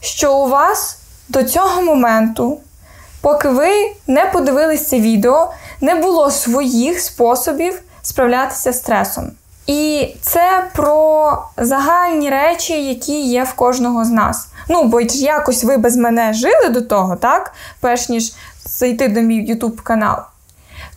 що 0.00 0.36
у 0.36 0.48
вас 0.48 0.98
до 1.28 1.42
цього 1.42 1.82
моменту, 1.82 2.58
поки 3.20 3.48
ви 3.48 3.70
не 4.06 4.26
подивилися 4.26 4.84
це 4.84 5.00
відео, 5.00 5.52
не 5.80 5.94
було 5.94 6.30
своїх 6.30 7.00
способів 7.00 7.82
справлятися 8.02 8.72
з 8.72 8.78
стресом. 8.78 9.30
І 9.66 10.14
це 10.22 10.70
про 10.74 11.38
загальні 11.56 12.30
речі, 12.30 12.88
які 12.88 13.20
є 13.20 13.44
в 13.44 13.52
кожного 13.52 14.04
з 14.04 14.10
нас. 14.10 14.48
Ну, 14.68 14.84
бо 14.84 15.00
якось 15.00 15.64
ви 15.64 15.76
без 15.76 15.96
мене 15.96 16.32
жили 16.32 16.68
до 16.68 16.82
того, 16.82 17.16
так? 17.16 17.52
Перш 17.80 18.08
ніж 18.08 18.32
зайти 18.64 19.08
до 19.08 19.20
мій 19.20 19.54
YouTube 19.54 19.82
канал. 19.82 20.16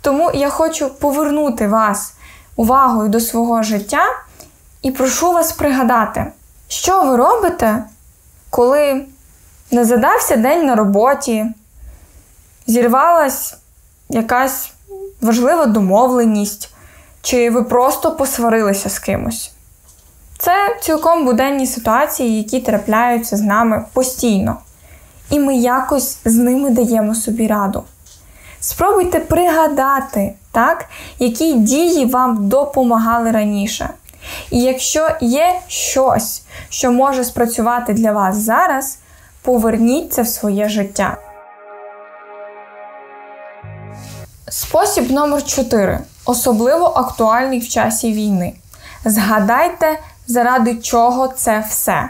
Тому 0.04 0.32
я 0.34 0.50
хочу 0.50 0.90
повернути 0.90 1.68
вас 1.68 2.14
увагою 2.56 3.10
до 3.10 3.20
свого 3.20 3.64
життя 3.64 4.04
і 4.82 4.92
прошу 4.92 5.32
вас 5.32 5.52
пригадати, 5.52 6.26
що 6.68 7.04
ви 7.04 7.16
робите, 7.16 7.84
коли 8.50 9.06
не 9.72 9.86
задався 9.86 10.36
день 10.36 10.66
на 10.66 10.76
роботі, 10.76 11.46
зірвалась 12.68 13.58
якась 14.10 14.72
важлива 15.22 15.66
домовленість, 15.66 16.74
чи 17.22 17.50
ви 17.50 17.64
просто 17.64 18.12
посварилися 18.16 18.90
з 18.90 19.00
кимось. 19.00 19.52
Це 20.38 20.78
цілком 20.82 21.26
буденні 21.26 21.68
ситуації, 21.68 22.38
які 22.38 22.60
трапляються 22.60 23.38
з 23.38 23.42
нами 23.42 23.86
постійно. 23.94 24.58
І 25.30 25.40
ми 25.40 25.56
якось 25.56 26.18
з 26.26 26.36
ними 26.36 26.70
даємо 26.70 27.16
собі 27.16 27.48
раду. 27.48 27.84
Спробуйте 28.66 29.20
пригадати, 29.20 30.34
так, 30.52 30.86
які 31.20 31.54
дії 31.54 32.06
вам 32.06 32.50
допомагали 32.50 33.32
раніше. 33.32 33.90
І 34.52 34.60
якщо 34.60 35.10
є 35.22 35.60
щось, 35.68 36.44
що 36.70 36.92
може 36.92 37.24
спрацювати 37.24 37.94
для 37.94 38.12
вас 38.12 38.36
зараз, 38.36 38.98
поверніть 39.42 40.14
це 40.14 40.22
в 40.22 40.28
своє 40.28 40.70
життя. 40.70 41.18
Спосіб 44.50 45.12
номер 45.12 45.46
4 45.46 46.00
особливо 46.26 46.86
актуальний 46.86 47.60
в 47.60 47.70
часі 47.70 48.14
війни. 48.14 48.54
Згадайте, 49.06 50.00
заради 50.28 50.76
чого 50.76 51.28
це 51.28 51.66
все. 51.70 52.10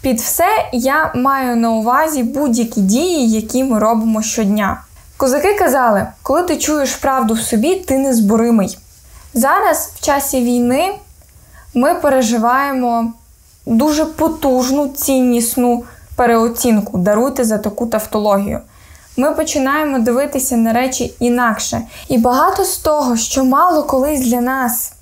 Під 0.00 0.20
все 0.20 0.48
я 0.72 1.12
маю 1.14 1.56
на 1.56 1.70
увазі 1.70 2.22
будь-які 2.22 2.80
дії, 2.80 3.30
які 3.30 3.64
ми 3.64 3.78
робимо 3.78 4.22
щодня. 4.22 4.80
Козаки 5.16 5.54
казали, 5.54 6.06
коли 6.22 6.42
ти 6.42 6.56
чуєш 6.56 6.94
правду 6.94 7.34
в 7.34 7.40
собі, 7.40 7.74
ти 7.76 7.98
незборимий. 7.98 8.78
Зараз, 9.34 9.90
в 9.94 10.00
часі 10.00 10.40
війни, 10.40 10.94
ми 11.74 11.94
переживаємо 11.94 13.12
дуже 13.66 14.04
потужну, 14.04 14.88
ціннісну 14.88 15.84
переоцінку. 16.16 16.98
Даруйте 16.98 17.44
за 17.44 17.58
таку 17.58 17.86
тавтологію. 17.86 18.60
Ми 19.16 19.32
починаємо 19.32 19.98
дивитися 19.98 20.56
на 20.56 20.72
речі 20.72 21.14
інакше. 21.20 21.82
І 22.08 22.18
багато 22.18 22.64
з 22.64 22.76
того, 22.76 23.16
що 23.16 23.44
мало 23.44 23.82
колись 23.82 24.26
для 24.26 24.40
нас 24.40 24.92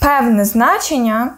певне 0.00 0.44
значення, 0.44 1.30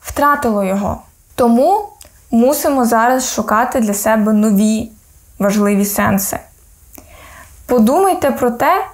втратило 0.00 0.64
його. 0.64 1.00
Тому 1.34 1.88
мусимо 2.30 2.84
зараз 2.84 3.32
шукати 3.32 3.80
для 3.80 3.94
себе 3.94 4.32
нові 4.32 4.90
важливі 5.38 5.84
сенси. 5.84 6.38
Подумайте 7.66 8.30
про 8.30 8.50
те, 8.50 8.86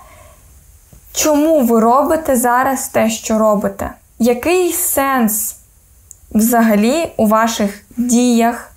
чому 1.13 1.61
ви 1.61 1.81
робите 1.81 2.37
зараз 2.37 2.89
те, 2.89 3.11
що 3.11 3.39
робите. 3.39 3.91
Який 4.19 4.73
сенс 4.73 5.57
взагалі 6.35 7.13
у 7.17 7.27
ваших 7.27 7.85
діях, 7.97 8.71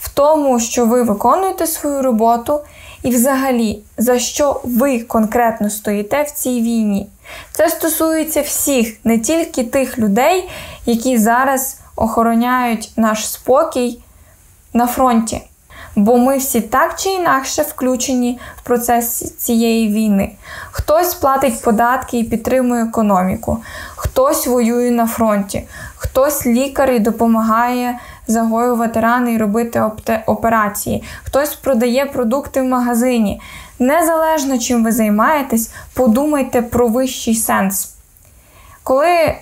в 0.00 0.08
тому, 0.14 0.60
що 0.60 0.86
ви 0.86 1.02
виконуєте 1.02 1.66
свою 1.66 2.02
роботу, 2.02 2.60
і 3.02 3.10
взагалі, 3.10 3.82
за 3.98 4.18
що 4.18 4.60
ви 4.64 5.00
конкретно 5.00 5.70
стоїте 5.70 6.22
в 6.22 6.30
цій 6.30 6.62
війні? 6.62 7.08
Це 7.52 7.68
стосується 7.68 8.42
всіх, 8.42 9.04
не 9.04 9.18
тільки 9.18 9.64
тих 9.64 9.98
людей, 9.98 10.50
які 10.86 11.18
зараз 11.18 11.80
охороняють 11.96 12.92
наш 12.96 13.28
спокій 13.28 14.00
на 14.72 14.86
фронті. 14.86 15.42
Бо 15.96 16.18
ми 16.18 16.36
всі 16.38 16.60
так 16.60 16.96
чи 16.96 17.08
інакше 17.08 17.62
включені 17.62 18.38
в 18.56 18.62
процес 18.62 19.36
цієї 19.36 19.88
війни. 19.88 20.32
Хтось 20.70 21.14
платить 21.14 21.62
податки 21.62 22.18
і 22.18 22.24
підтримує 22.24 22.84
економіку, 22.84 23.58
хтось 23.96 24.46
воює 24.46 24.90
на 24.90 25.06
фронті, 25.06 25.64
хтось 25.96 26.46
лікар 26.46 26.90
і 26.90 26.98
допомагає 26.98 27.98
загоювати 28.26 29.00
рани 29.00 29.32
і 29.32 29.38
робити 29.38 29.82
операції, 30.26 31.02
хтось 31.24 31.54
продає 31.54 32.06
продукти 32.06 32.60
в 32.62 32.64
магазині. 32.64 33.40
Незалежно 33.78 34.58
чим 34.58 34.84
ви 34.84 34.92
займаєтесь, 34.92 35.70
подумайте 35.94 36.62
про 36.62 36.88
вищий 36.88 37.34
сенс. 37.34 37.94
Коли 38.82 39.34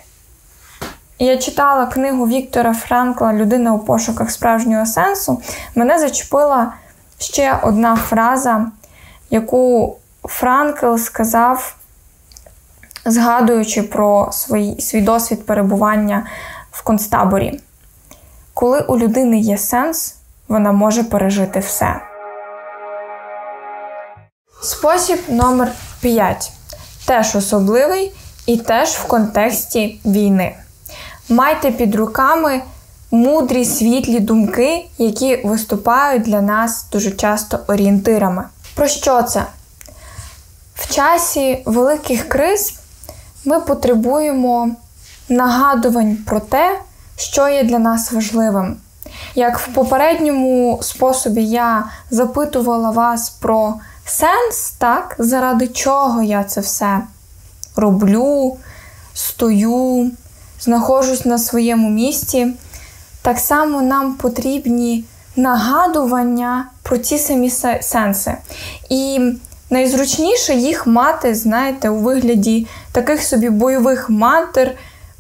я 1.25 1.37
читала 1.37 1.87
книгу 1.87 2.27
Віктора 2.27 2.75
Франкла 2.75 3.33
Людина 3.33 3.75
у 3.75 3.79
пошуках 3.79 4.31
справжнього 4.31 4.87
сенсу, 4.87 5.43
мене 5.75 5.99
зачепила 5.99 6.73
ще 7.19 7.59
одна 7.63 7.97
фраза, 7.97 8.67
яку 9.31 9.97
Франкл 10.25 10.97
сказав, 10.97 11.77
згадуючи 13.05 13.83
про 13.83 14.33
свій, 14.33 14.81
свій 14.81 15.01
досвід 15.01 15.47
перебування 15.47 16.27
в 16.71 16.83
концтаборі. 16.83 17.61
Коли 18.55 18.81
у 18.81 18.99
людини 18.99 19.39
є 19.39 19.59
сенс, 19.59 20.17
вона 20.49 20.73
може 20.73 21.05
пережити 21.05 21.61
все. 21.61 22.01
Спосіб 24.63 25.19
номер 25.29 25.73
5. 26.01 26.53
Теж 27.07 27.37
особливий 27.37 28.13
і 28.47 28.57
теж 28.57 28.89
в 28.89 29.07
контексті 29.07 30.01
війни. 30.05 30.57
Майте 31.33 31.71
під 31.71 31.95
руками 31.95 32.63
мудрі 33.11 33.65
світлі 33.65 34.21
думки, 34.21 34.87
які 34.99 35.37
виступають 35.45 36.23
для 36.23 36.41
нас 36.41 36.87
дуже 36.93 37.11
часто 37.11 37.59
орієнтирами. 37.67 38.45
Про 38.75 38.89
що 38.89 39.23
це? 39.23 39.47
В 40.75 40.95
часі 40.95 41.63
великих 41.67 42.29
криз 42.29 42.75
ми 43.45 43.61
потребуємо 43.61 44.71
нагадувань 45.29 46.17
про 46.17 46.41
те, 46.41 46.79
що 47.17 47.49
є 47.49 47.63
для 47.63 47.79
нас 47.79 48.13
важливим. 48.13 48.77
Як 49.35 49.59
в 49.59 49.67
попередньому 49.67 50.79
способі 50.83 51.45
я 51.45 51.85
запитувала 52.11 52.91
вас 52.91 53.31
про 53.31 53.75
сенс, 54.07 54.71
так, 54.79 55.17
заради 55.19 55.69
чого 55.69 56.23
я 56.23 56.45
це 56.45 56.61
все 56.61 57.01
роблю, 57.77 58.57
стою, 59.15 60.11
знаходжусь 60.65 61.25
на 61.25 61.39
своєму 61.39 61.91
місці, 61.91 62.47
так 63.23 63.39
само 63.39 63.83
нам 63.83 64.15
потрібні 64.15 65.05
нагадування 65.37 66.67
про 66.83 66.99
ці 66.99 67.19
самі 67.19 67.51
сенси. 67.81 68.35
І 68.89 69.21
найзручніше 69.71 70.55
їх 70.55 70.87
мати, 70.87 71.35
знаєте, 71.35 71.91
у 71.91 71.97
вигляді 71.97 72.67
таких 72.93 73.23
собі 73.23 73.51
бойових 73.51 74.11
мантр, 74.11 74.71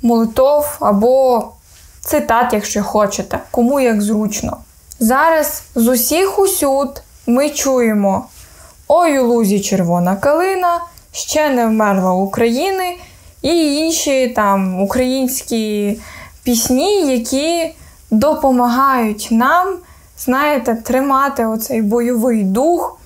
молитов 0.02 0.76
або 0.80 1.48
цитат, 2.00 2.52
якщо 2.52 2.82
хочете, 2.82 3.38
кому 3.50 3.80
як 3.80 4.02
зручно. 4.02 4.56
Зараз 5.00 5.62
з 5.74 5.88
усіх 5.88 6.38
усюд 6.38 7.02
ми 7.26 7.50
чуємо: 7.50 8.26
Ой 8.88 9.18
у 9.18 9.26
лузі 9.26 9.60
червона 9.60 10.16
калина, 10.16 10.80
ще 11.12 11.50
не 11.50 11.66
вмерла 11.66 12.12
України 12.12 12.96
і 13.42 13.76
інші 13.76 14.28
там 14.28 14.82
українські 14.82 15.98
пісні, 16.42 17.12
які 17.12 17.74
допомагають 18.10 19.28
нам, 19.30 19.76
знаєте, 20.18 20.74
тримати 20.74 21.46
оцей 21.46 21.82
бойовий 21.82 22.42
дух 22.42 22.98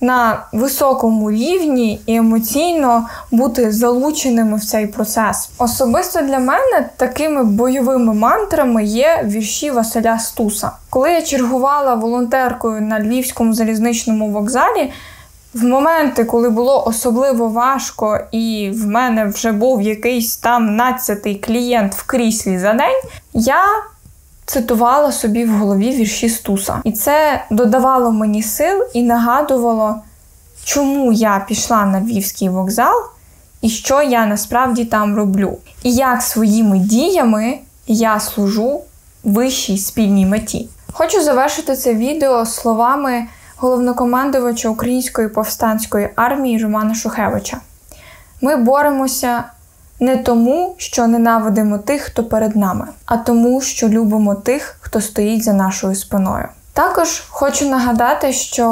на 0.00 0.46
високому 0.52 1.30
рівні 1.30 2.00
і 2.06 2.14
емоційно 2.14 3.08
бути 3.30 3.72
залученими 3.72 4.56
в 4.56 4.64
цей 4.64 4.86
процес. 4.86 5.50
Особисто 5.58 6.20
для 6.20 6.38
мене 6.38 6.90
такими 6.96 7.44
бойовими 7.44 8.14
мантрами 8.14 8.84
є 8.84 9.24
вірші 9.24 9.70
Василя 9.70 10.18
Стуса. 10.18 10.70
Коли 10.90 11.12
я 11.12 11.22
чергувала 11.22 11.94
волонтеркою 11.94 12.80
на 12.80 13.00
Львівському 13.00 13.54
залізничному 13.54 14.30
вокзалі. 14.30 14.92
В 15.54 15.64
моменти, 15.64 16.24
коли 16.24 16.50
було 16.50 16.84
особливо 16.86 17.48
важко, 17.48 18.20
і 18.32 18.70
в 18.74 18.86
мене 18.86 19.24
вже 19.24 19.52
був 19.52 19.82
якийсь 19.82 20.36
там 20.36 20.76
надцятий 20.76 21.34
клієнт 21.34 21.94
в 21.94 22.06
кріслі 22.06 22.58
за 22.58 22.72
день, 22.72 23.02
я 23.34 23.64
цитувала 24.46 25.12
собі 25.12 25.44
в 25.44 25.50
голові 25.50 25.90
вірші 25.90 26.28
Стуса. 26.28 26.80
І 26.84 26.92
це 26.92 27.44
додавало 27.50 28.10
мені 28.10 28.42
сил 28.42 28.84
і 28.94 29.02
нагадувало, 29.02 29.96
чому 30.64 31.12
я 31.12 31.44
пішла 31.48 31.86
на 31.86 32.00
Львівський 32.00 32.48
вокзал 32.48 32.94
і 33.60 33.68
що 33.68 34.02
я 34.02 34.26
насправді 34.26 34.84
там 34.84 35.16
роблю. 35.16 35.58
І 35.82 35.92
як 35.94 36.22
своїми 36.22 36.78
діями 36.78 37.58
я 37.86 38.20
служу 38.20 38.80
вищій 39.24 39.78
спільній 39.78 40.26
меті. 40.26 40.68
Хочу 40.92 41.22
завершити 41.22 41.76
це 41.76 41.94
відео 41.94 42.46
словами 42.46 43.26
головнокомандувача 43.60 44.68
Української 44.68 45.28
повстанської 45.28 46.08
армії 46.16 46.62
Романа 46.62 46.94
Шухевича. 46.94 47.60
Ми 48.40 48.56
боремося 48.56 49.44
не 50.00 50.16
тому, 50.16 50.74
що 50.78 51.06
ненавидимо 51.06 51.78
тих, 51.78 52.02
хто 52.02 52.24
перед 52.24 52.56
нами, 52.56 52.86
а 53.06 53.16
тому, 53.16 53.60
що 53.60 53.88
любимо 53.88 54.34
тих, 54.34 54.76
хто 54.80 55.00
стоїть 55.00 55.44
за 55.44 55.52
нашою 55.52 55.94
спиною. 55.94 56.48
Також 56.80 57.22
хочу 57.28 57.70
нагадати, 57.70 58.32
що 58.32 58.66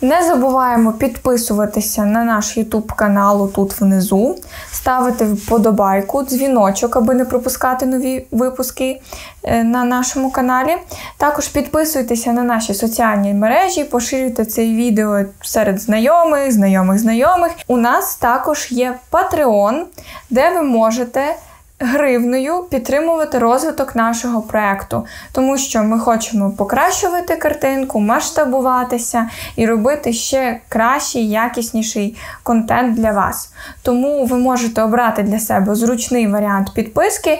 не 0.00 0.22
забуваємо 0.22 0.92
підписуватися 0.92 2.04
на 2.04 2.24
наш 2.24 2.58
YouTube 2.58 2.94
канал 2.96 3.52
тут 3.52 3.80
внизу, 3.80 4.36
ставити 4.72 5.24
вподобайку, 5.24 6.22
дзвіночок, 6.22 6.96
аби 6.96 7.14
не 7.14 7.24
пропускати 7.24 7.86
нові 7.86 8.26
випуски 8.30 9.00
е, 9.42 9.64
на 9.64 9.84
нашому 9.84 10.30
каналі. 10.30 10.76
Також 11.16 11.48
підписуйтеся 11.48 12.32
на 12.32 12.42
наші 12.42 12.74
соціальні 12.74 13.34
мережі, 13.34 13.84
поширюйте 13.84 14.44
це 14.44 14.62
відео 14.62 15.24
серед 15.42 15.80
знайомих, 15.80 16.52
знайомих 16.52 16.98
знайомих. 16.98 17.52
У 17.66 17.76
нас 17.76 18.16
також 18.16 18.68
є 18.70 18.98
Patreon, 19.10 19.82
де 20.30 20.50
ви 20.50 20.62
можете 20.62 21.36
гривною 21.82 22.62
підтримувати 22.70 23.38
розвиток 23.38 23.96
нашого 23.96 24.42
проекту, 24.42 25.06
тому 25.32 25.58
що 25.58 25.82
ми 25.82 25.98
хочемо 25.98 26.50
покращувати 26.50 27.36
картинку, 27.36 28.00
масштабуватися 28.00 29.28
і 29.56 29.66
робити 29.66 30.12
ще 30.12 30.60
кращий, 30.68 31.30
якісніший 31.30 32.16
контент 32.42 32.96
для 32.96 33.12
вас. 33.12 33.52
Тому 33.82 34.24
ви 34.24 34.38
можете 34.38 34.82
обрати 34.82 35.22
для 35.22 35.38
себе 35.38 35.74
зручний 35.74 36.28
варіант 36.28 36.74
підписки, 36.74 37.38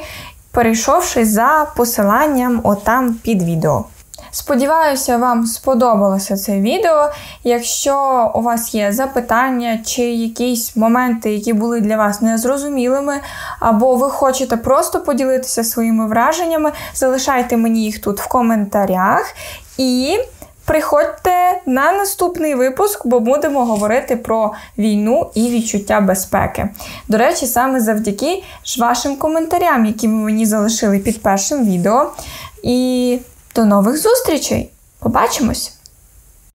перейшовши 0.50 1.24
за 1.24 1.66
посиланням 1.76 2.60
отам 2.64 3.14
під 3.14 3.42
відео. 3.42 3.84
Сподіваюся, 4.34 5.16
вам 5.16 5.46
сподобалося 5.46 6.36
це 6.36 6.60
відео. 6.60 7.10
Якщо 7.44 8.30
у 8.34 8.40
вас 8.40 8.74
є 8.74 8.92
запитання 8.92 9.78
чи 9.86 10.02
якісь 10.02 10.76
моменти, 10.76 11.32
які 11.32 11.52
були 11.52 11.80
для 11.80 11.96
вас 11.96 12.20
незрозумілими, 12.20 13.20
або 13.60 13.96
ви 13.96 14.10
хочете 14.10 14.56
просто 14.56 15.00
поділитися 15.00 15.64
своїми 15.64 16.06
враженнями, 16.06 16.72
залишайте 16.94 17.56
мені 17.56 17.84
їх 17.84 18.00
тут 18.00 18.20
в 18.20 18.28
коментарях 18.28 19.34
і. 19.78 20.18
Приходьте 20.64 21.60
на 21.66 21.92
наступний 21.92 22.54
випуск, 22.54 23.06
бо 23.06 23.20
будемо 23.20 23.64
говорити 23.64 24.16
про 24.16 24.52
війну 24.78 25.30
і 25.34 25.50
відчуття 25.50 26.00
безпеки. 26.00 26.68
До 27.08 27.18
речі, 27.18 27.46
саме 27.46 27.80
завдяки 27.80 28.42
вашим 28.78 29.16
коментарям, 29.16 29.86
які 29.86 30.08
ви 30.08 30.14
мені 30.14 30.46
залишили 30.46 30.98
під 30.98 31.22
першим 31.22 31.64
відео. 31.66 32.10
І 32.62 33.18
до 33.54 33.64
нових 33.64 33.98
зустрічей! 33.98 34.70
Побачимось! 34.98 35.72